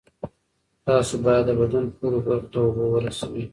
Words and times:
تاسو 0.85 1.13
باید 1.25 1.43
د 1.47 1.51
بدن 1.59 1.85
ټولو 1.97 2.17
برخو 2.25 2.47
ته 2.51 2.57
اوبه 2.63 2.85
ورسوي. 2.93 3.43